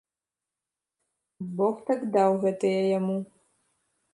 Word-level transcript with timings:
Бог 1.59 1.75
так 1.91 2.01
даў 2.17 2.31
гэтая 2.47 2.81
яму. 2.97 3.17